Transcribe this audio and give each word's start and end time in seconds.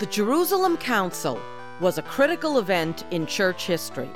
The 0.00 0.06
Jerusalem 0.06 0.76
Council 0.76 1.40
was 1.78 1.98
a 1.98 2.02
critical 2.02 2.58
event 2.58 3.04
in 3.12 3.26
church 3.26 3.64
history, 3.64 4.10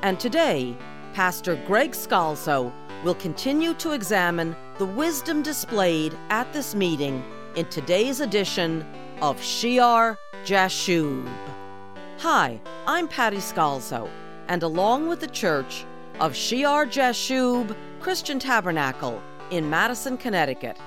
and 0.00 0.18
today, 0.18 0.74
Pastor 1.12 1.56
Greg 1.66 1.90
Scalzo 1.90 2.72
will 3.04 3.16
continue 3.16 3.74
to 3.74 3.90
examine 3.90 4.56
the 4.78 4.86
wisdom 4.86 5.42
displayed 5.42 6.16
at 6.30 6.50
this 6.54 6.74
meeting 6.74 7.22
in 7.54 7.66
today's 7.66 8.20
edition 8.20 8.82
of 9.20 9.38
Shear 9.42 10.16
Jashub. 10.46 11.30
Hi, 12.20 12.58
I'm 12.86 13.06
Patty 13.06 13.42
Scalzo, 13.42 14.08
and 14.48 14.62
along 14.62 15.06
with 15.06 15.20
the 15.20 15.26
church 15.26 15.84
of 16.18 16.34
Shear 16.34 16.86
Jashub 16.86 17.76
Christian 18.00 18.38
Tabernacle 18.38 19.20
in 19.50 19.68
Madison, 19.68 20.16
Connecticut, 20.16 20.78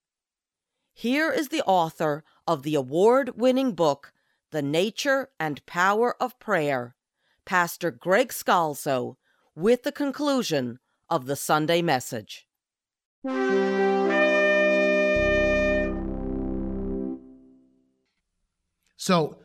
Here 0.93 1.31
is 1.31 1.49
the 1.49 1.63
author 1.63 2.23
of 2.47 2.63
the 2.63 2.75
award 2.75 3.31
winning 3.35 3.73
book, 3.73 4.13
The 4.51 4.61
Nature 4.61 5.29
and 5.39 5.65
Power 5.65 6.15
of 6.21 6.39
Prayer, 6.39 6.95
Pastor 7.45 7.89
Greg 7.89 8.29
Scalzo, 8.29 9.17
with 9.55 9.83
the 9.83 9.91
conclusion 9.91 10.79
of 11.13 11.27
the 11.27 11.35
Sunday 11.35 11.83
message. 11.83 12.47
So 18.97 19.37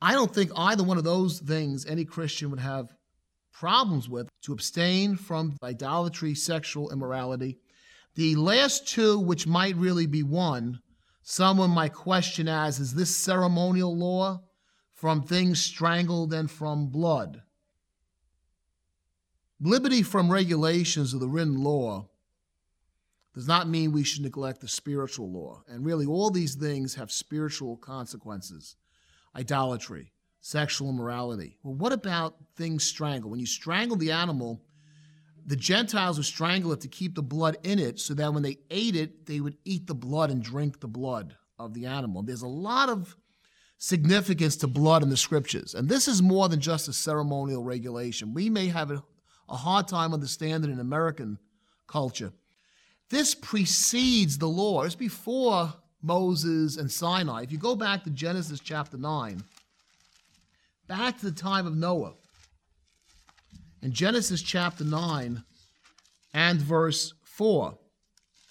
I 0.00 0.12
don't 0.12 0.34
think 0.34 0.52
either 0.56 0.82
one 0.82 0.96
of 0.96 1.04
those 1.04 1.38
things 1.38 1.84
any 1.84 2.06
Christian 2.06 2.50
would 2.50 2.60
have 2.60 2.94
problems 3.52 4.08
with 4.08 4.26
to 4.44 4.54
abstain 4.54 5.16
from 5.16 5.58
idolatry, 5.62 6.34
sexual 6.34 6.90
immorality. 6.90 7.58
The 8.14 8.34
last 8.36 8.88
two, 8.88 9.18
which 9.18 9.46
might 9.46 9.76
really 9.76 10.06
be 10.06 10.22
one, 10.22 10.80
someone 11.22 11.70
might 11.70 11.92
question 11.92 12.48
as 12.48 12.80
is 12.80 12.94
this 12.94 13.14
ceremonial 13.14 13.94
law 13.94 14.40
from 14.94 15.22
things 15.22 15.60
strangled 15.62 16.32
and 16.32 16.50
from 16.50 16.86
blood? 16.86 17.42
Liberty 19.64 20.02
from 20.02 20.30
regulations 20.30 21.14
of 21.14 21.20
the 21.20 21.28
written 21.28 21.62
law 21.62 22.08
does 23.32 23.46
not 23.46 23.68
mean 23.68 23.92
we 23.92 24.02
should 24.02 24.22
neglect 24.22 24.60
the 24.60 24.66
spiritual 24.66 25.30
law. 25.30 25.62
And 25.68 25.86
really, 25.86 26.04
all 26.04 26.30
these 26.30 26.56
things 26.56 26.96
have 26.96 27.12
spiritual 27.12 27.76
consequences 27.76 28.76
idolatry, 29.36 30.12
sexual 30.40 30.90
immorality. 30.90 31.58
Well, 31.62 31.74
what 31.74 31.92
about 31.92 32.36
things 32.56 32.84
strangled? 32.84 33.30
When 33.30 33.40
you 33.40 33.46
strangle 33.46 33.96
the 33.96 34.10
animal, 34.10 34.60
the 35.46 35.56
Gentiles 35.56 36.18
would 36.18 36.26
strangle 36.26 36.72
it 36.72 36.80
to 36.80 36.88
keep 36.88 37.14
the 37.14 37.22
blood 37.22 37.56
in 37.62 37.78
it 37.78 38.00
so 38.00 38.14
that 38.14 38.34
when 38.34 38.42
they 38.42 38.58
ate 38.70 38.96
it, 38.96 39.26
they 39.26 39.40
would 39.40 39.56
eat 39.64 39.86
the 39.86 39.94
blood 39.94 40.30
and 40.30 40.42
drink 40.42 40.80
the 40.80 40.88
blood 40.88 41.36
of 41.58 41.72
the 41.72 41.86
animal. 41.86 42.22
There's 42.22 42.42
a 42.42 42.48
lot 42.48 42.88
of 42.88 43.16
significance 43.78 44.56
to 44.56 44.66
blood 44.66 45.02
in 45.02 45.08
the 45.08 45.16
scriptures. 45.16 45.74
And 45.74 45.88
this 45.88 46.08
is 46.08 46.20
more 46.20 46.48
than 46.48 46.60
just 46.60 46.88
a 46.88 46.92
ceremonial 46.92 47.64
regulation. 47.64 48.34
We 48.34 48.50
may 48.50 48.68
have 48.68 48.90
a, 48.90 49.02
a 49.52 49.56
hard 49.56 49.86
time 49.86 50.14
understanding 50.14 50.72
in 50.72 50.80
American 50.80 51.38
culture. 51.86 52.32
This 53.10 53.34
precedes 53.34 54.38
the 54.38 54.48
law. 54.48 54.82
It's 54.82 54.94
before 54.94 55.72
Moses 56.00 56.78
and 56.78 56.90
Sinai. 56.90 57.42
If 57.42 57.52
you 57.52 57.58
go 57.58 57.76
back 57.76 58.02
to 58.04 58.10
Genesis 58.10 58.58
chapter 58.58 58.96
9, 58.96 59.42
back 60.88 61.18
to 61.18 61.26
the 61.26 61.38
time 61.38 61.66
of 61.66 61.76
Noah, 61.76 62.14
in 63.82 63.92
Genesis 63.92 64.40
chapter 64.40 64.84
9 64.84 65.44
and 66.32 66.60
verse 66.60 67.12
4, 67.24 67.76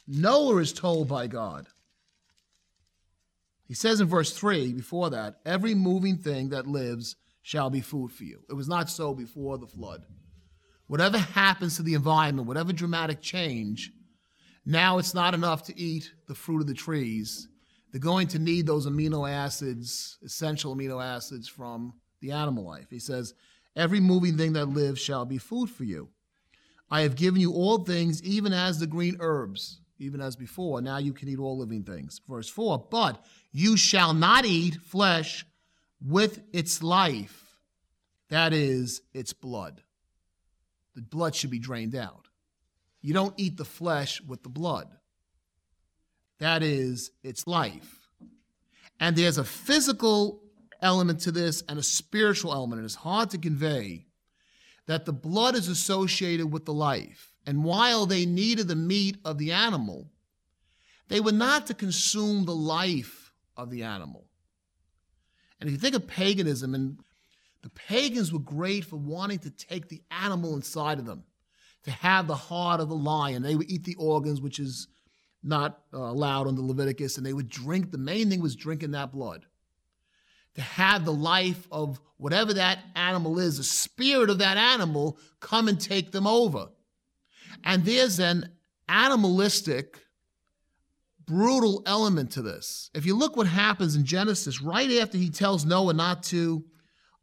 Noah 0.07 0.57
is 0.57 0.71
told 0.71 1.07
by 1.07 1.25
God. 1.25 1.65
He 3.67 3.73
says 3.73 4.01
in 4.01 4.07
verse 4.07 4.33
3, 4.33 4.73
before 4.73 5.09
that, 5.09 5.39
every 5.45 5.73
moving 5.73 6.17
thing 6.17 6.49
that 6.49 6.67
lives 6.67 7.15
shall 7.41 7.71
be 7.71 7.81
food 7.81 8.11
for 8.11 8.23
you. 8.23 8.41
It 8.49 8.53
was 8.53 8.67
not 8.67 8.89
so 8.89 9.15
before 9.15 9.57
the 9.57 9.65
flood. 9.65 10.03
Whatever 10.91 11.19
happens 11.19 11.77
to 11.77 11.83
the 11.83 11.93
environment, 11.93 12.49
whatever 12.49 12.73
dramatic 12.73 13.21
change, 13.21 13.93
now 14.65 14.97
it's 14.97 15.13
not 15.13 15.33
enough 15.33 15.63
to 15.67 15.79
eat 15.79 16.11
the 16.27 16.35
fruit 16.35 16.59
of 16.59 16.67
the 16.67 16.73
trees. 16.73 17.47
They're 17.89 18.01
going 18.01 18.27
to 18.27 18.39
need 18.39 18.67
those 18.67 18.85
amino 18.85 19.31
acids, 19.31 20.17
essential 20.21 20.75
amino 20.75 21.01
acids 21.01 21.47
from 21.47 21.93
the 22.19 22.33
animal 22.33 22.65
life. 22.65 22.87
He 22.89 22.99
says, 22.99 23.33
Every 23.73 24.01
moving 24.01 24.35
thing 24.35 24.51
that 24.51 24.65
lives 24.65 24.99
shall 24.99 25.23
be 25.23 25.37
food 25.37 25.69
for 25.69 25.85
you. 25.85 26.09
I 26.89 27.03
have 27.03 27.15
given 27.15 27.39
you 27.39 27.53
all 27.53 27.85
things, 27.85 28.21
even 28.23 28.51
as 28.51 28.77
the 28.77 28.85
green 28.85 29.15
herbs, 29.21 29.79
even 29.97 30.19
as 30.19 30.35
before. 30.35 30.81
Now 30.81 30.97
you 30.97 31.13
can 31.13 31.29
eat 31.29 31.39
all 31.39 31.57
living 31.57 31.85
things. 31.85 32.19
Verse 32.27 32.49
4 32.49 32.87
But 32.91 33.23
you 33.53 33.77
shall 33.77 34.13
not 34.13 34.43
eat 34.43 34.75
flesh 34.75 35.45
with 36.05 36.41
its 36.51 36.83
life, 36.83 37.55
that 38.27 38.51
is, 38.51 39.03
its 39.13 39.31
blood. 39.31 39.83
The 40.95 41.01
blood 41.01 41.35
should 41.35 41.49
be 41.49 41.59
drained 41.59 41.95
out. 41.95 42.27
You 43.01 43.13
don't 43.13 43.33
eat 43.37 43.57
the 43.57 43.65
flesh 43.65 44.21
with 44.21 44.43
the 44.43 44.49
blood. 44.49 44.87
That 46.39 46.63
is 46.63 47.11
its 47.23 47.47
life. 47.47 48.09
And 48.99 49.15
there's 49.15 49.37
a 49.37 49.43
physical 49.43 50.43
element 50.81 51.21
to 51.21 51.31
this 51.31 51.63
and 51.67 51.79
a 51.79 51.83
spiritual 51.83 52.53
element. 52.53 52.79
And 52.79 52.85
it's 52.85 52.95
hard 52.95 53.29
to 53.31 53.37
convey 53.37 54.07
that 54.87 55.05
the 55.05 55.13
blood 55.13 55.55
is 55.55 55.67
associated 55.67 56.51
with 56.51 56.65
the 56.65 56.73
life. 56.73 57.33
And 57.45 57.63
while 57.63 58.05
they 58.05 58.25
needed 58.25 58.67
the 58.67 58.75
meat 58.75 59.17
of 59.25 59.37
the 59.37 59.51
animal, 59.51 60.11
they 61.07 61.19
were 61.19 61.31
not 61.31 61.67
to 61.67 61.73
consume 61.73 62.45
the 62.45 62.55
life 62.55 63.33
of 63.57 63.69
the 63.69 63.83
animal. 63.83 64.25
And 65.59 65.67
if 65.67 65.73
you 65.73 65.79
think 65.79 65.95
of 65.95 66.07
paganism, 66.07 66.73
and 66.73 66.99
the 67.63 67.69
pagans 67.69 68.33
were 68.33 68.39
great 68.39 68.85
for 68.85 68.97
wanting 68.97 69.39
to 69.39 69.51
take 69.51 69.87
the 69.87 70.01
animal 70.09 70.55
inside 70.55 70.99
of 70.99 71.05
them 71.05 71.23
to 71.83 71.91
have 71.91 72.27
the 72.27 72.35
heart 72.35 72.79
of 72.79 72.89
the 72.89 72.95
lion. 72.95 73.41
They 73.41 73.55
would 73.55 73.69
eat 73.69 73.83
the 73.83 73.95
organs, 73.95 74.41
which 74.41 74.59
is 74.59 74.87
not 75.43 75.81
uh, 75.93 75.97
allowed 75.97 76.47
under 76.47 76.61
Leviticus, 76.61 77.17
and 77.17 77.25
they 77.25 77.33
would 77.33 77.49
drink. 77.49 77.91
The 77.91 77.97
main 77.97 78.29
thing 78.29 78.41
was 78.41 78.55
drinking 78.55 78.91
that 78.91 79.11
blood. 79.11 79.45
To 80.55 80.61
have 80.61 81.05
the 81.05 81.13
life 81.13 81.67
of 81.71 81.99
whatever 82.17 82.53
that 82.53 82.79
animal 82.95 83.39
is, 83.39 83.57
the 83.57 83.63
spirit 83.63 84.29
of 84.29 84.39
that 84.39 84.57
animal, 84.57 85.17
come 85.39 85.67
and 85.67 85.79
take 85.79 86.11
them 86.11 86.27
over. 86.27 86.67
And 87.63 87.85
there's 87.85 88.19
an 88.19 88.51
animalistic, 88.89 89.99
brutal 91.25 91.81
element 91.85 92.31
to 92.31 92.41
this. 92.41 92.89
If 92.93 93.05
you 93.05 93.15
look 93.15 93.37
what 93.37 93.47
happens 93.47 93.95
in 93.95 94.05
Genesis, 94.05 94.61
right 94.61 94.91
after 94.99 95.17
he 95.17 95.29
tells 95.29 95.65
Noah 95.65 95.93
not 95.93 96.23
to 96.23 96.65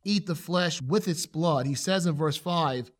eat 0.04 0.26
the 0.26 0.34
flesh 0.34 0.80
with 0.80 1.08
its 1.08 1.26
blood, 1.26 1.66
he 1.66 1.74
says 1.74 2.06
in 2.06 2.14
verse 2.14 2.36
5 2.36 2.90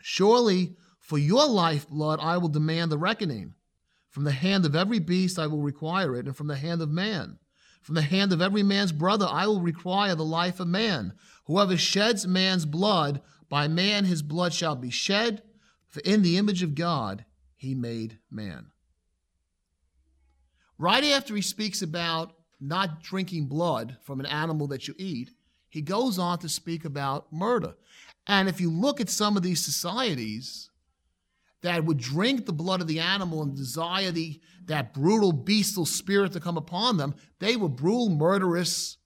Surely 0.00 0.76
for 0.98 1.18
your 1.18 1.48
lifeblood 1.48 2.20
I 2.20 2.36
will 2.38 2.48
demand 2.48 2.92
the 2.92 2.98
reckoning. 2.98 3.54
From 4.10 4.24
the 4.24 4.32
hand 4.32 4.66
of 4.66 4.76
every 4.76 4.98
beast 4.98 5.38
I 5.38 5.46
will 5.46 5.62
require 5.62 6.14
it, 6.16 6.26
and 6.26 6.36
from 6.36 6.48
the 6.48 6.56
hand 6.56 6.82
of 6.82 6.90
man. 6.90 7.38
From 7.82 7.94
the 7.94 8.02
hand 8.02 8.32
of 8.32 8.42
every 8.42 8.62
man's 8.62 8.92
brother 8.92 9.26
I 9.26 9.46
will 9.46 9.60
require 9.60 10.14
the 10.14 10.24
life 10.24 10.60
of 10.60 10.68
man. 10.68 11.14
Whoever 11.46 11.76
sheds 11.76 12.26
man's 12.26 12.66
blood, 12.66 13.22
by 13.48 13.68
man 13.68 14.04
his 14.04 14.22
blood 14.22 14.52
shall 14.52 14.76
be 14.76 14.90
shed, 14.90 15.42
for 15.86 16.00
in 16.00 16.22
the 16.22 16.36
image 16.36 16.62
of 16.62 16.74
God 16.74 17.24
he 17.56 17.74
made 17.74 18.18
man. 18.30 18.66
Right 20.76 21.04
after 21.04 21.34
he 21.34 21.42
speaks 21.42 21.80
about 21.80 22.34
not 22.60 23.02
drinking 23.02 23.46
blood 23.46 23.96
from 24.02 24.20
an 24.20 24.26
animal 24.26 24.66
that 24.68 24.86
you 24.86 24.94
eat, 24.98 25.30
he 25.68 25.82
goes 25.82 26.18
on 26.18 26.38
to 26.38 26.48
speak 26.48 26.84
about 26.84 27.32
murder. 27.32 27.74
And 28.26 28.48
if 28.48 28.60
you 28.60 28.70
look 28.70 29.00
at 29.00 29.08
some 29.08 29.36
of 29.36 29.42
these 29.42 29.64
societies 29.64 30.70
that 31.62 31.84
would 31.84 31.98
drink 31.98 32.46
the 32.46 32.52
blood 32.52 32.80
of 32.80 32.86
the 32.86 33.00
animal 33.00 33.42
and 33.42 33.56
desire 33.56 34.10
the, 34.10 34.40
that 34.66 34.94
brutal, 34.94 35.32
bestial 35.32 35.86
spirit 35.86 36.32
to 36.32 36.40
come 36.40 36.56
upon 36.56 36.96
them, 36.96 37.14
they 37.38 37.56
were 37.56 37.68
brutal, 37.68 38.10
murderous 38.10 38.98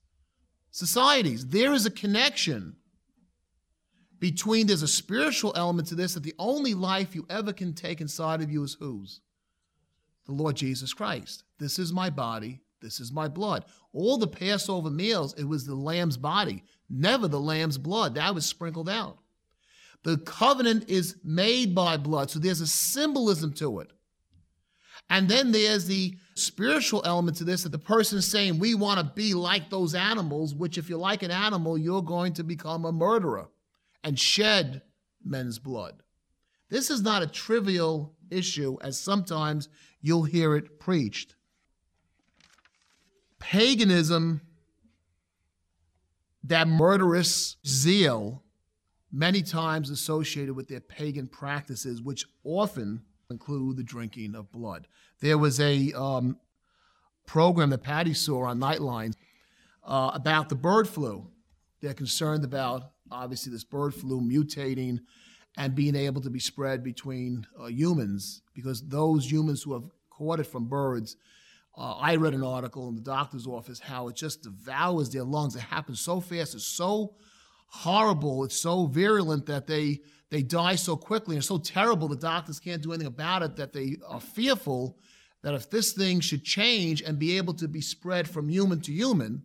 societies. 0.71 1.47
There 1.47 1.73
is 1.73 1.87
a 1.87 1.91
connection 1.91 2.77
between, 4.19 4.67
there's 4.67 4.83
a 4.83 4.89
spiritual 4.89 5.53
element 5.57 5.89
to 5.89 5.95
this 5.95 6.15
that 6.15 6.23
the 6.23 6.35
only 6.39 6.75
life 6.75 7.15
you 7.15 7.27
ever 7.29 7.53
can 7.53 7.75
take 7.75 8.01
inside 8.01 8.41
of 8.41 8.51
you 8.51 8.63
is 8.63 8.77
whose? 8.79 9.21
The 10.27 10.33
Lord 10.33 10.57
Jesus 10.57 10.95
Christ. 10.95 11.43
This 11.59 11.79
is 11.79 11.93
my 11.93 12.09
body, 12.09 12.61
this 12.83 13.01
is 13.01 13.13
my 13.13 13.29
blood. 13.29 13.65
All 13.93 14.19
the 14.19 14.27
Passover 14.27 14.91
meals, 14.91 15.35
it 15.39 15.45
was 15.45 15.65
the 15.65 15.75
lamb's 15.75 16.17
body, 16.17 16.65
never 16.91 17.29
the 17.29 17.41
lamb's 17.41 17.79
blood. 17.79 18.17
That 18.17 18.35
was 18.35 18.45
sprinkled 18.45 18.89
out. 18.89 19.19
The 20.03 20.19
covenant 20.19 20.89
is 20.89 21.17
made 21.25 21.75
by 21.75 21.97
blood, 21.97 22.31
so 22.31 22.39
there's 22.39 22.61
a 22.61 22.67
symbolism 22.67 23.53
to 23.55 23.81
it. 23.81 23.93
And 25.09 25.29
then 25.29 25.53
there's 25.53 25.87
the 25.87 26.17
spiritual 26.35 27.03
element 27.05 27.37
to 27.37 27.45
this 27.45 27.63
that 27.63 27.69
the 27.71 27.79
person 27.79 28.19
is 28.19 28.31
saying, 28.31 28.59
We 28.59 28.75
want 28.75 28.99
to 28.99 29.15
be 29.15 29.35
like 29.35 29.71
those 29.71 29.95
animals, 29.95 30.55
which, 30.55 30.79
if 30.79 30.89
you're 30.89 30.99
like 30.99 31.23
an 31.23 31.31
animal, 31.31 31.79
you're 31.79 32.03
going 32.03 32.33
to 32.35 32.45
become 32.45 32.85
a 32.85 32.93
murderer 32.93 33.49
and 34.03 34.19
shed 34.19 34.83
men's 35.25 35.59
blood. 35.59 36.03
This 36.71 36.91
is 36.91 37.03
not 37.03 37.23
a 37.23 37.27
trivial 37.27 38.17
issue, 38.31 38.79
as 38.81 38.99
sometimes 38.99 39.69
you'll 40.01 40.25
hear 40.25 40.57
it 40.57 40.81
preached 40.81 41.37
paganism, 43.43 44.41
that 46.45 46.69
murderous 46.69 47.57
zeal, 47.67 48.45
many 49.11 49.43
times 49.43 49.91
associated 49.91 50.55
with 50.55 50.69
their 50.69 50.81
pagan 50.81 51.27
practices, 51.27 52.01
which 52.01 52.25
often 52.45 53.03
include 53.31 53.77
the 53.77 53.83
drinking 53.83 54.37
of 54.37 54.53
blood. 54.53 54.87
There 55.21 55.39
was 55.39 55.59
a 55.59 55.93
um, 55.93 56.37
program 57.27 57.71
that 57.71 57.83
Patty 57.83 58.15
saw 58.15 58.45
on 58.45 58.61
Nightline 58.61 59.15
uh, 59.85 60.13
about 60.15 60.49
the 60.49 60.55
bird 60.55 60.89
flu. 60.89 61.27
They're 61.81 61.95
concerned 61.95 62.45
about, 62.45 62.93
obviously, 63.11 63.53
this 63.53 63.65
bird 63.65 63.93
flu 63.93 64.21
mutating 64.21 65.01
and 65.57 65.75
being 65.75 65.97
able 65.97 66.23
to 66.23 66.31
be 66.31 66.39
spread 66.39 66.85
between 66.85 67.45
uh, 67.61 67.67
humans 67.67 68.43
because 68.55 68.87
those 68.87 69.31
humans 69.31 69.63
who 69.63 69.73
have 69.73 69.91
caught 70.11 70.39
it 70.39 70.47
from 70.47 70.67
birds 70.67 71.17
uh, 71.77 71.95
I 71.95 72.17
read 72.17 72.35
an 72.35 72.45
article 72.45 72.89
in 72.89 72.95
the 72.95 73.01
doctor's 73.01 73.47
office 73.47 73.81
how 73.81 74.09
it 74.09 74.17
just 74.17 74.43
devours 74.43 75.11
their 75.11 75.25
lungs. 75.25 75.57
It 75.57 75.63
happens 75.63 76.01
so 76.01 76.21
fast. 76.21 76.55
It's 76.55 76.67
so 76.67 77.15
horrible. 77.67 78.45
It's 78.45 78.61
so 78.61 78.87
virulent 78.87 79.47
that 79.47 79.67
they 79.67 80.01
they 80.31 80.43
die 80.43 80.77
so 80.77 80.97
quickly. 80.97 81.35
And 81.37 81.41
it's 81.41 81.49
so 81.49 81.59
terrible 81.59 82.09
the 82.09 82.17
doctors 82.17 82.61
can't 82.61 82.83
do 82.83 82.93
anything 82.93 83.07
about 83.07 83.43
it. 83.43 83.57
That 83.57 83.73
they 83.73 83.97
are 84.07 84.21
fearful 84.21 84.99
that 85.43 85.55
if 85.55 85.71
this 85.71 85.93
thing 85.93 86.21
should 86.21 86.45
change 86.45 87.03
and 87.03 87.19
be 87.19 87.37
able 87.37 87.55
to 87.55 87.69
be 87.69 87.81
spread 87.81 88.29
from 88.29 88.49
human 88.49 88.81
to 88.83 88.93
human, 88.93 89.43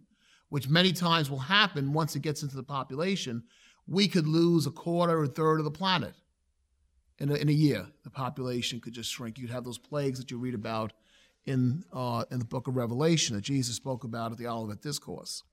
which 0.49 0.69
many 0.69 0.91
times 0.93 1.29
will 1.29 1.39
happen 1.39 1.93
once 1.93 2.15
it 2.15 2.21
gets 2.21 2.43
into 2.43 2.55
the 2.55 2.63
population, 2.63 3.43
we 3.87 4.07
could 4.07 4.27
lose 4.27 4.67
a 4.67 4.71
quarter 4.71 5.17
or 5.17 5.23
a 5.23 5.27
third 5.27 5.59
of 5.59 5.65
the 5.65 5.71
planet 5.71 6.13
in 7.19 7.29
a, 7.29 7.35
in 7.35 7.49
a 7.49 7.53
year. 7.53 7.87
The 8.03 8.09
population 8.09 8.79
could 8.79 8.93
just 8.93 9.11
shrink. 9.11 9.39
You'd 9.39 9.49
have 9.49 9.63
those 9.63 9.77
plagues 9.77 10.19
that 10.19 10.29
you 10.29 10.37
read 10.37 10.53
about 10.53 10.93
in, 11.47 11.83
uh, 11.93 12.25
in 12.29 12.39
the 12.39 12.45
book 12.45 12.67
of 12.67 12.75
Revelation 12.75 13.35
that 13.35 13.41
Jesus 13.41 13.75
spoke 13.75 14.03
about 14.03 14.31
at 14.31 14.37
the 14.37 14.47
Olivet 14.47 14.81
Discourse. 14.81 15.43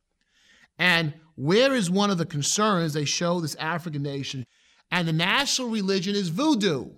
And 0.79 1.15
where 1.37 1.73
is 1.73 1.89
one 1.89 2.11
of 2.11 2.19
the 2.19 2.27
concerns 2.27 2.93
they 2.93 3.05
show 3.05 3.41
this 3.41 3.55
African 3.55 4.03
nation? 4.03 4.45
And 4.91 5.07
the 5.07 5.13
national 5.13 5.69
religion 5.69 6.17
is 6.17 6.29
voodoo. 6.29 6.91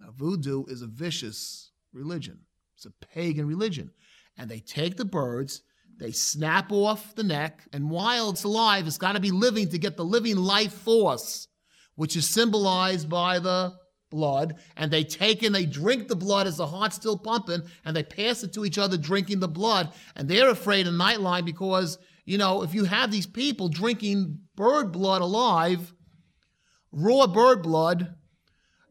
Now, 0.00 0.12
voodoo 0.16 0.64
is 0.66 0.82
a 0.82 0.86
vicious 0.86 1.72
religion, 1.92 2.40
it's 2.76 2.86
a 2.86 3.06
pagan 3.06 3.46
religion. 3.46 3.90
And 4.38 4.48
they 4.48 4.60
take 4.60 4.96
the 4.96 5.04
birds, 5.04 5.62
they 5.98 6.12
snap 6.12 6.72
off 6.72 7.14
the 7.14 7.22
neck, 7.22 7.68
and 7.72 7.90
while 7.90 8.30
it's 8.30 8.44
alive, 8.44 8.86
it's 8.86 8.98
got 8.98 9.12
to 9.12 9.20
be 9.20 9.30
living 9.30 9.68
to 9.68 9.78
get 9.78 9.96
the 9.96 10.04
living 10.04 10.36
life 10.36 10.72
force, 10.72 11.48
which 11.96 12.16
is 12.16 12.26
symbolized 12.28 13.08
by 13.08 13.38
the 13.38 13.74
blood 14.12 14.54
and 14.76 14.90
they 14.90 15.02
take 15.02 15.42
and 15.42 15.52
they 15.52 15.66
drink 15.66 16.06
the 16.06 16.14
blood 16.14 16.46
as 16.46 16.58
the 16.58 16.66
heart's 16.66 16.94
still 16.94 17.18
pumping 17.18 17.62
and 17.84 17.96
they 17.96 18.04
pass 18.04 18.44
it 18.44 18.52
to 18.52 18.64
each 18.64 18.78
other 18.78 18.96
drinking 18.96 19.40
the 19.40 19.48
blood. 19.48 19.92
And 20.14 20.28
they're 20.28 20.50
afraid 20.50 20.86
of 20.86 20.94
nightline 20.94 21.44
because 21.44 21.98
you 22.24 22.38
know 22.38 22.62
if 22.62 22.72
you 22.74 22.84
have 22.84 23.10
these 23.10 23.26
people 23.26 23.68
drinking 23.68 24.38
bird 24.54 24.92
blood 24.92 25.22
alive 25.22 25.92
raw 26.92 27.26
bird 27.26 27.62
blood 27.62 28.14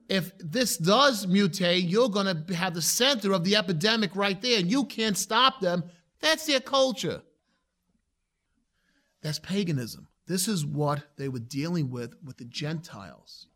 if 0.09 0.33
this 0.39 0.75
does 0.75 1.25
mutate 1.27 1.89
you're 1.89 2.09
going 2.09 2.45
to 2.45 2.53
have 2.53 2.73
the 2.73 2.81
center 2.81 3.31
of 3.31 3.45
the 3.45 3.55
epidemic 3.55 4.13
right 4.15 4.41
there 4.41 4.59
and 4.59 4.69
you 4.69 4.83
can't 4.83 5.17
stop 5.17 5.61
them. 5.61 5.83
That's 6.19 6.45
their 6.45 6.59
culture. 6.59 7.21
That's 9.21 9.39
paganism. 9.39 10.07
This 10.27 10.47
is 10.47 10.65
what 10.65 11.03
they 11.17 11.29
were 11.29 11.39
dealing 11.39 11.89
with 11.89 12.15
with 12.23 12.37
the 12.37 12.45
gentiles 12.45 13.47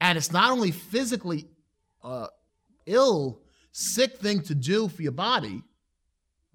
and 0.00 0.18
it's 0.18 0.32
not 0.32 0.52
only 0.52 0.70
physically 0.70 1.46
uh, 2.02 2.28
ill, 2.86 3.40
sick 3.72 4.18
thing 4.18 4.40
to 4.42 4.54
do 4.54 4.88
for 4.88 5.02
your 5.02 5.12
body, 5.12 5.62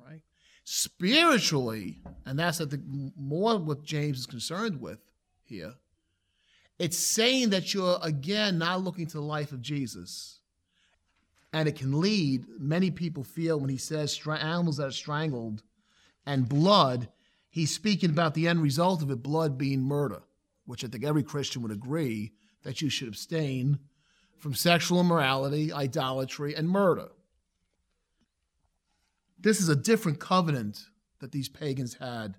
right? 0.03 0.21
Spiritually, 0.63 1.99
and 2.25 2.37
that's 2.37 2.59
the 2.59 2.81
more 3.15 3.57
what 3.57 3.83
James 3.83 4.19
is 4.19 4.25
concerned 4.25 4.79
with 4.81 4.99
here. 5.43 5.73
It's 6.79 6.97
saying 6.97 7.51
that 7.51 7.73
you're 7.73 7.99
again 8.01 8.57
not 8.57 8.81
looking 8.81 9.05
to 9.07 9.17
the 9.17 9.21
life 9.21 9.51
of 9.51 9.61
Jesus. 9.61 10.39
And 11.53 11.67
it 11.67 11.75
can 11.75 11.99
lead, 11.99 12.45
many 12.57 12.91
people 12.91 13.23
feel 13.23 13.59
when 13.59 13.69
he 13.69 13.77
says 13.77 14.19
animals 14.25 14.77
that 14.77 14.87
are 14.87 14.91
strangled 14.91 15.63
and 16.25 16.47
blood, 16.47 17.09
he's 17.49 17.75
speaking 17.75 18.09
about 18.09 18.33
the 18.33 18.47
end 18.47 18.61
result 18.61 19.01
of 19.01 19.11
it, 19.11 19.21
blood 19.21 19.57
being 19.57 19.81
murder, 19.81 20.21
which 20.65 20.83
I 20.85 20.87
think 20.87 21.03
every 21.03 21.23
Christian 21.23 21.61
would 21.61 21.71
agree 21.71 22.31
that 22.63 22.81
you 22.81 22.89
should 22.89 23.07
abstain 23.07 23.79
from 24.37 24.53
sexual 24.53 24.99
immorality, 24.99 25.71
idolatry, 25.71 26.55
and 26.55 26.69
murder. 26.69 27.09
This 29.39 29.59
is 29.59 29.69
a 29.69 29.75
different 29.75 30.19
covenant 30.19 30.79
that 31.19 31.31
these 31.31 31.49
pagans 31.49 31.95
had. 31.95 32.35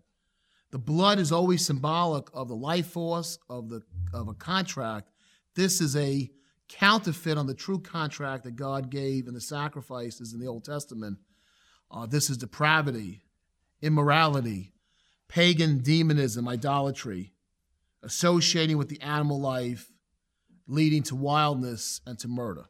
The 0.70 0.78
blood 0.78 1.18
is 1.18 1.32
always 1.32 1.64
symbolic 1.64 2.28
of 2.32 2.48
the 2.48 2.56
life 2.56 2.88
force 2.88 3.38
of 3.48 3.68
the 3.68 3.82
of 4.12 4.28
a 4.28 4.34
contract. 4.34 5.10
This 5.54 5.80
is 5.80 5.96
a 5.96 6.30
counterfeit 6.68 7.36
on 7.36 7.46
the 7.46 7.54
true 7.54 7.78
contract 7.78 8.44
that 8.44 8.56
God 8.56 8.90
gave 8.90 9.28
in 9.28 9.34
the 9.34 9.40
sacrifices 9.40 10.32
in 10.32 10.40
the 10.40 10.46
Old 10.46 10.64
Testament. 10.64 11.18
Uh, 11.90 12.06
this 12.06 12.30
is 12.30 12.38
depravity, 12.38 13.22
immorality, 13.82 14.72
pagan 15.28 15.82
demonism, 15.82 16.48
idolatry, 16.48 17.34
associating 18.02 18.78
with 18.78 18.88
the 18.88 19.00
animal 19.02 19.38
life, 19.38 19.91
leading 20.66 21.02
to 21.04 21.16
wildness 21.16 22.00
and 22.06 22.18
to 22.18 22.28
murder. 22.28 22.64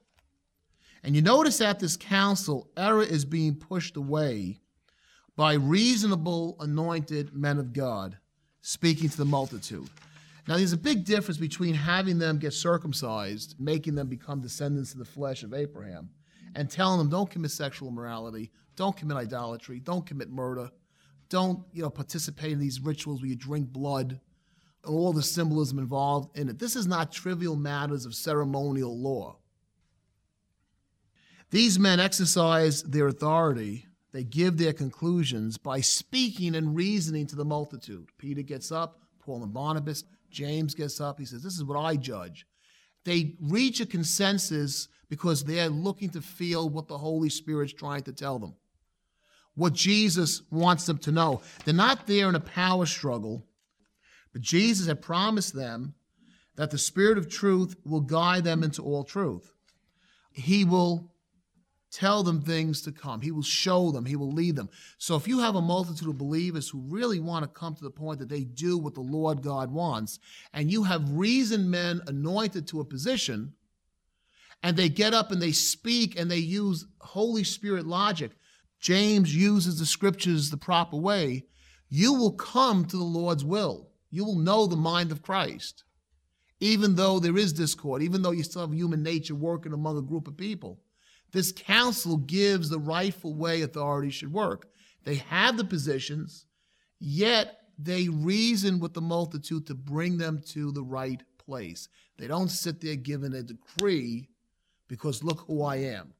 And 1.03 1.17
you 1.17 1.23
notice 1.23 1.61
at 1.61 1.81
this 1.81 1.97
council, 1.97 2.71
error 2.77 3.03
is 3.03 3.25
being 3.25 3.57
pushed 3.57 3.97
away 3.97 4.61
by 5.37 5.55
reasonable 5.55 6.57
anointed 6.61 7.35
men 7.35 7.59
of 7.59 7.73
God 7.73 8.19
speaking 8.61 9.09
to 9.09 9.17
the 9.17 9.25
multitude. 9.25 9.89
Now, 10.47 10.57
there's 10.57 10.73
a 10.73 10.79
big 10.79 11.05
difference 11.05 11.39
between 11.39 11.75
having 11.75 12.19
them 12.19 12.39
get 12.39 12.53
circumcised, 12.53 13.55
making 13.59 13.95
them 13.95 14.09
become 14.09 14.41
descendants 14.41 14.93
of 14.93 14.99
the 14.99 15.05
flesh 15.05 15.43
of 15.43 15.55
Abraham, 15.55 16.11
and 16.55 16.69
telling 16.69 16.99
them 16.99 17.09
don't 17.09 17.31
commit 17.31 17.53
sexual 17.53 17.89
immorality, 17.89 18.51
don't 18.77 18.97
commit 18.97 19.17
idolatry, 19.17 19.79
don't 19.81 20.05
commit 20.07 20.31
murder, 20.31 20.71
don't 21.29 21.65
you 21.73 21.83
know 21.83 21.91
participate 21.91 22.53
in 22.53 22.59
these 22.59 22.81
rituals 22.81 23.21
where 23.21 23.29
you 23.29 23.37
drink 23.37 23.69
blood, 23.69 24.21
all 24.85 25.13
the 25.13 25.23
symbolism 25.23 25.79
involved 25.79 26.37
in 26.37 26.49
it. 26.49 26.59
This 26.59 26.77
is 26.77 26.87
not 26.87 27.13
trivial 27.13 27.57
matters 27.57 28.05
of 28.05 28.15
ceremonial 28.15 28.99
law. 28.99 29.37
These 31.51 31.79
men 31.79 32.01
exercise 32.01 32.83
their 32.83 33.09
authority, 33.09 33.87
they 34.13 34.25
give 34.25 34.57
their 34.57 34.73
conclusions 34.73 35.59
by 35.59 35.81
speaking 35.81 36.55
and 36.55 36.75
reasoning 36.75 37.27
to 37.29 37.37
the 37.37 37.45
multitude. 37.45 38.09
Peter 38.19 38.43
gets 38.43 38.73
up, 38.73 39.01
Paul 39.21 39.43
and 39.43 39.53
Barnabas, 39.53 40.05
James 40.31 40.75
gets 40.75 41.01
up, 41.01 41.19
he 41.19 41.27
says, 41.27 41.43
This 41.43 41.57
is 41.57 41.65
what 41.65 41.79
I 41.79 41.97
judge. 41.97 42.47
they 43.05 43.35
reach 43.41 43.81
a 43.81 43.87
consensus 43.87 44.89
because 45.09 45.45
they're 45.45 45.69
looking 45.69 46.09
to 46.11 46.23
feel 46.23 46.71
what 46.71 46.89
the 46.89 46.97
Holy 46.97 47.29
Spirit's 47.29 47.75
trying 47.75 48.03
to 48.05 48.13
tell 48.13 48.39
them, 48.39 48.55
what 49.55 49.75
Jesus 49.75 50.41
wants 50.51 50.87
them 50.87 50.97
to 50.99 51.13
know. 51.13 51.43
They're 51.65 51.75
not 51.75 52.07
there 52.07 52.31
in 52.31 52.35
a 52.35 52.41
power 52.41 52.87
struggle, 52.87 53.45
but 54.33 54.43
Jesus 54.43 54.87
had 54.87 55.03
promised 55.03 55.55
them 55.55 55.95
that 56.57 56.71
the 56.71 56.79
Spirit 56.79 57.19
of 57.19 57.29
truth 57.29 57.77
will 57.85 58.01
guide 58.01 58.45
them 58.45 58.63
into 58.63 58.83
all 58.83 59.05
truth. 59.05 59.53
He 60.33 60.65
will 60.65 61.13
tell 61.91 62.23
them 62.23 62.41
things 62.41 62.81
to 62.83 62.91
come. 62.91 63.21
He 63.21 63.31
will 63.31 63.43
show 63.43 63.91
them, 63.91 64.07
He 64.07 64.17
will 64.17 64.33
lead 64.33 64.57
them. 64.57 64.71
So 64.99 65.15
if 65.15 65.29
you 65.29 65.41
have 65.41 65.55
a 65.55 65.63
multitude 65.63 66.09
of 66.09 66.19
believers 66.19 66.69
who 66.69 66.81
really 66.81 67.21
want 67.21 67.45
to 67.45 67.49
come 67.49 67.75
to 67.75 67.85
the 67.85 67.91
point 67.91 68.19
that 68.19 68.31
they 68.31 68.45
do 68.45 68.79
what 68.79 68.95
the 68.95 69.01
Lord 69.01 69.43
God 69.43 69.71
wants, 69.71 70.19
and 70.55 70.73
you 70.73 70.85
have 70.85 71.13
reasoned 71.13 71.71
men 71.71 72.01
anointed 72.07 72.67
to 72.69 72.81
a 72.81 72.85
position, 72.85 73.53
and 74.63 74.77
they 74.77 74.89
get 74.89 75.13
up 75.13 75.33
and 75.33 75.43
they 75.43 75.53
speak 75.53 76.19
and 76.19 76.31
they 76.31 76.39
use 76.39 76.87
Holy 77.01 77.45
Spirit 77.45 77.87
logic, 77.87 78.33
James 78.81 79.35
uses 79.35 79.79
the 79.79 79.87
scriptures 79.87 80.51
the 80.51 80.57
proper 80.57 80.97
way, 80.97 81.45
you 81.89 82.15
will 82.15 82.33
come 82.33 82.85
to 82.87 82.97
the 82.97 83.05
Lord's 83.05 83.45
will. 83.45 83.92
You 84.13 84.25
will 84.25 84.39
know 84.39 84.69
the 84.69 84.77
mind 84.77 85.11
of 85.11 85.23
Christ. 85.23 85.83
Even 86.61 86.95
though 86.95 87.19
there 87.19 87.37
is 87.37 87.53
discord, 87.53 88.05
even 88.05 88.23
though 88.23 88.31
you 88.31 88.45
still 88.45 88.63
have 88.63 88.73
human 88.73 89.03
nature 89.03 89.35
working 89.35 89.73
among 89.73 89.99
a 89.99 90.03
group 90.03 90.29
of 90.29 90.37
people 90.37 90.79
this 91.33 91.51
council 91.51 92.19
gives 92.19 92.69
the 92.69 92.79
rightful 92.79 93.35
way 93.35 93.63
authority 93.63 94.11
should 94.11 94.33
work. 94.33 94.69
They 95.05 95.17
have 95.17 95.57
the 95.57 95.65
positions, 95.65 96.47
yet 97.01 97.59
they 97.79 98.09
reason 98.09 98.79
with 98.79 98.95
the 98.95 99.01
multitude 99.01 99.67
to 99.67 99.75
bring 99.75 100.19
them 100.19 100.43
to 100.49 100.71
the 100.71 100.85
right 100.85 101.23
place. 101.39 101.89
They 102.19 102.27
don't 102.27 102.51
sit 102.51 102.81
there 102.81 102.97
giving 102.97 103.33
a 103.33 103.43
decree 103.43 104.29
because 104.89 105.25
look 105.25 105.41
who 105.41 105.63
I 105.63 105.77
am. 105.77 106.13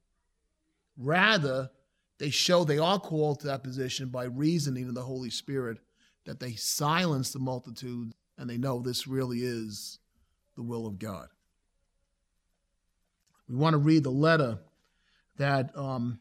Rather, 0.97 1.71
they 2.19 2.31
show 2.31 2.65
they 2.65 2.79
are 2.79 2.99
called 2.99 3.41
to 3.41 3.47
that 3.49 3.63
position 3.63 4.09
by 4.09 4.25
reasoning 4.25 4.89
in 4.89 4.95
the 4.95 5.03
Holy 5.03 5.31
Spirit 5.31 5.79
that 6.25 6.41
they 6.41 6.53
silence 6.53 7.33
the 7.33 7.39
multitude 7.39 8.13
and 8.39 8.49
they 8.49 8.59
know 8.59 8.81
this 8.81 9.07
really 9.07 9.41
is 9.41 9.99
the 10.57 10.63
will 10.63 10.87
of 10.87 10.99
God. 10.99 11.29
We 13.49 13.57
want 13.57 13.75
to 13.75 13.79
read 13.79 14.05
the 14.05 14.11
letter 14.11 14.59
that 15.37 15.77
um, 15.77 16.21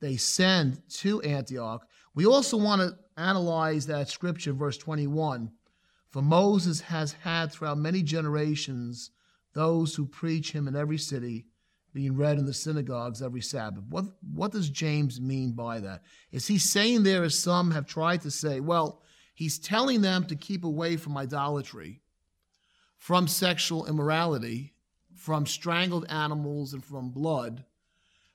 they 0.00 0.16
send 0.16 0.82
to 0.88 1.20
Antioch. 1.22 1.86
We 2.14 2.26
also 2.26 2.56
want 2.56 2.80
to 2.80 2.96
analyze 3.16 3.86
that 3.86 4.08
scripture, 4.08 4.52
verse 4.52 4.76
21. 4.78 5.50
For 6.10 6.22
Moses 6.22 6.80
has 6.82 7.12
had 7.12 7.52
throughout 7.52 7.78
many 7.78 8.02
generations 8.02 9.10
those 9.52 9.94
who 9.94 10.06
preach 10.06 10.52
him 10.52 10.68
in 10.68 10.76
every 10.76 10.98
city, 10.98 11.46
being 11.92 12.16
read 12.16 12.38
in 12.38 12.44
the 12.44 12.54
synagogues 12.54 13.22
every 13.22 13.40
Sabbath. 13.40 13.84
What, 13.88 14.06
what 14.32 14.52
does 14.52 14.68
James 14.68 15.20
mean 15.20 15.52
by 15.52 15.80
that? 15.80 16.02
Is 16.32 16.46
he 16.46 16.58
saying 16.58 17.02
there, 17.02 17.22
as 17.22 17.38
some 17.38 17.70
have 17.70 17.86
tried 17.86 18.22
to 18.22 18.30
say, 18.30 18.60
well, 18.60 19.00
he's 19.34 19.58
telling 19.58 20.00
them 20.00 20.24
to 20.24 20.36
keep 20.36 20.64
away 20.64 20.96
from 20.96 21.18
idolatry, 21.18 22.00
from 22.96 23.28
sexual 23.28 23.86
immorality, 23.86 24.72
from 25.14 25.44
strangled 25.44 26.06
animals, 26.08 26.72
and 26.72 26.82
from 26.82 27.10
blood 27.10 27.64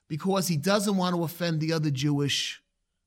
because 0.10 0.48
he 0.48 0.58
doesn't 0.58 0.98
want 0.98 1.16
to 1.16 1.24
offend 1.24 1.62
the 1.62 1.72
other 1.72 1.92
Jewish 1.92 2.62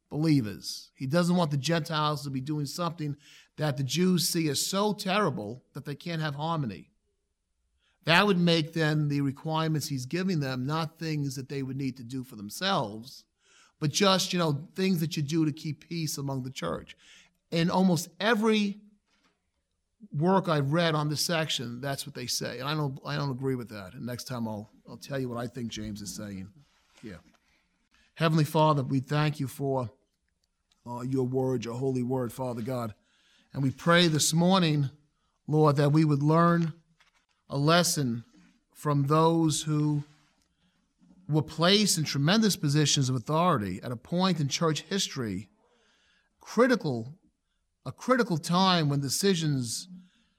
believers. 0.09 0.91
He 0.95 1.07
doesn't 1.07 1.37
want 1.37 1.51
the 1.51 1.57
Gentiles 1.59 2.23
to 2.23 2.31
be 2.31 2.41
doing 2.41 2.65
something 2.65 3.17
that 3.59 3.77
the 3.77 3.83
Jews 3.83 4.29
see 4.29 4.49
as 4.49 4.65
so 4.65 4.95
terrible 4.95 5.63
that 5.75 5.85
they 5.85 5.95
can't 5.95 6.23
have 6.23 6.37
harmony. 6.37 6.91
That 8.05 8.27
would 8.27 8.39
make 8.39 8.73
then 8.73 9.09
the 9.09 9.21
requirements 9.21 9.89
he's 9.89 10.07
giving 10.07 10.41
them 10.41 10.65
not 10.67 10.99
things 10.99 11.37
that 11.37 11.49
they 11.49 11.63
would 11.63 11.77
need 11.77 11.97
to 11.99 12.05
do 12.05 12.25
for 12.25 12.37
themselves, 12.37 13.25
but 13.79 13.91
just, 13.91 14.33
you 14.33 14.39
know, 14.39 14.69
things 14.75 15.01
that 15.01 15.17
you 15.17 15.23
do 15.23 15.45
to 15.45 15.53
keep 15.53 15.89
peace 15.89 16.19
among 16.19 16.43
the 16.43 16.51
church. 16.51 16.97
In 17.53 17.71
almost 17.71 18.09
every 18.19 18.81
work 20.13 20.49
I've 20.49 20.73
read 20.73 20.95
on 20.95 21.09
this 21.09 21.25
section, 21.25 21.81
that's 21.81 22.07
what 22.07 22.15
they 22.15 22.27
say. 22.27 22.59
And 22.59 22.69
I 22.69 22.75
don't 22.75 22.99
I 23.07 23.17
don't 23.17 23.31
agree 23.31 23.55
with 23.55 23.69
that. 23.69 23.95
And 23.95 24.05
next 24.05 24.25
time 24.25 24.49
I'll 24.49 24.69
I'll 24.89 24.97
tell 24.97 25.19
you 25.19 25.29
what 25.29 25.39
I 25.39 25.47
think 25.47 25.71
James 25.71 26.03
is 26.03 26.15
saying. 26.15 26.49
Yeah. 27.03 27.17
Heavenly 28.15 28.45
Father, 28.45 28.83
we 28.83 29.01
thank 29.01 29.39
you 29.39 29.47
for 29.47 29.91
uh, 30.87 31.01
your 31.01 31.27
word, 31.27 31.65
your 31.65 31.75
holy 31.75 32.03
word, 32.03 32.33
Father 32.33 32.63
God. 32.63 32.95
And 33.53 33.63
we 33.63 33.71
pray 33.71 34.09
this 34.09 34.33
morning, 34.33 34.91
Lord, 35.47 35.77
that 35.77 35.93
we 35.93 36.05
would 36.05 36.23
learn 36.23 36.73
a 37.49 37.57
lesson 37.57 38.25
from 38.73 39.07
those 39.07 39.63
who 39.63 40.03
were 41.29 41.43
placed 41.43 41.99
in 41.99 42.05
tremendous 42.05 42.57
positions 42.57 43.09
of 43.09 43.15
authority 43.15 43.81
at 43.83 43.93
a 43.93 43.97
point 43.97 44.41
in 44.41 44.49
church 44.49 44.83
history, 44.83 45.49
critical, 46.41 47.15
a 47.85 47.93
critical 47.93 48.39
time 48.39 48.89
when 48.89 49.01
decisions 49.01 49.89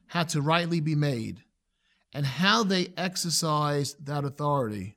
had 0.08 0.30
to 0.30 0.42
rightly 0.42 0.80
be 0.80 0.96
made, 0.96 1.44
and 2.14 2.26
how 2.26 2.64
they 2.64 2.88
exercised 2.96 4.06
that 4.06 4.24
authority 4.24 4.96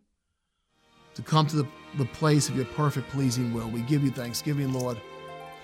to 1.14 1.22
come 1.22 1.46
to 1.46 1.56
the, 1.56 1.66
the 1.96 2.04
place 2.04 2.48
of 2.48 2.56
your 2.56 2.66
perfect, 2.66 3.08
pleasing 3.08 3.52
will. 3.54 3.68
We 3.68 3.80
give 3.82 4.04
you 4.04 4.10
thanksgiving, 4.10 4.72
Lord. 4.72 5.00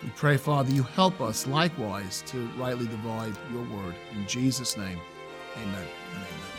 We 0.02 0.08
pray, 0.16 0.36
Father, 0.36 0.72
you 0.72 0.82
help 0.82 1.20
us 1.20 1.46
likewise 1.46 2.24
to 2.28 2.46
rightly 2.56 2.86
divide 2.86 3.36
your 3.52 3.62
word. 3.64 3.94
In 4.14 4.26
Jesus' 4.26 4.76
name, 4.76 4.98
amen 5.56 5.86
and 6.14 6.16
amen. 6.16 6.52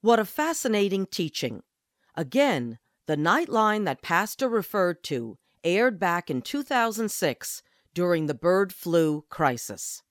What 0.00 0.18
a 0.18 0.24
fascinating 0.24 1.06
teaching. 1.06 1.62
Again, 2.16 2.78
the 3.06 3.16
Nightline 3.16 3.84
that 3.84 4.02
Pastor 4.02 4.48
referred 4.48 5.02
to 5.04 5.38
aired 5.64 5.98
back 5.98 6.30
in 6.30 6.42
2006 6.42 7.62
during 7.94 8.26
the 8.26 8.34
bird 8.34 8.72
flu 8.72 9.24
crisis. 9.28 10.02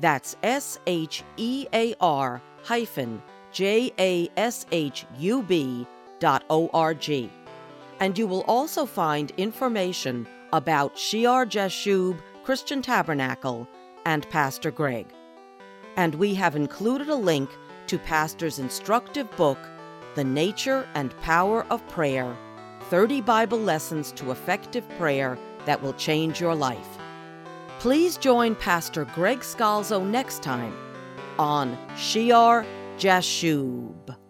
That's 0.00 0.36
S 0.42 0.80
H 0.86 1.22
E 1.36 1.66
A 1.72 1.94
R 2.00 2.42
hyphen 2.62 3.22
J 3.52 3.92
A 3.98 4.28
S 4.36 4.66
H 4.72 5.06
U 5.18 5.42
B 5.42 5.86
dot 6.18 6.44
O 6.50 6.68
R 6.72 6.94
G. 6.94 7.30
And 8.00 8.18
you 8.18 8.26
will 8.26 8.42
also 8.42 8.86
find 8.86 9.32
information 9.36 10.26
about 10.52 10.98
Shear 10.98 11.46
Jashub 11.46 12.18
Christian 12.44 12.82
Tabernacle 12.82 13.66
and 14.04 14.28
Pastor 14.28 14.70
Greg. 14.70 15.06
And 15.96 16.14
we 16.16 16.34
have 16.34 16.56
included 16.56 17.08
a 17.08 17.14
link 17.14 17.48
to 17.86 17.98
Pastor's 17.98 18.58
instructive 18.58 19.30
book, 19.36 19.58
The 20.14 20.24
Nature 20.24 20.86
and 20.94 21.18
Power 21.20 21.64
of 21.70 21.86
Prayer 21.88 22.36
30 22.90 23.22
Bible 23.22 23.58
Lessons 23.58 24.12
to 24.12 24.30
Effective 24.30 24.86
Prayer 24.98 25.38
That 25.64 25.82
Will 25.82 25.94
Change 25.94 26.40
Your 26.40 26.54
Life. 26.54 26.98
Please 27.78 28.16
join 28.16 28.54
Pastor 28.56 29.06
Greg 29.14 29.40
Scalzo 29.40 30.06
next 30.06 30.42
time 30.42 30.74
on 31.38 31.78
Shear 31.96 32.66
Jashub. 32.98 34.23